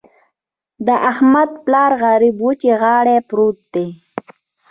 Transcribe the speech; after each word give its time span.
د 0.87 0.89
احمد 1.11 1.49
پلار 1.65 1.91
غريب 2.03 2.35
وچې 2.45 2.71
غاړې 2.81 3.17
پروت 3.29 3.59
دی. 3.73 3.87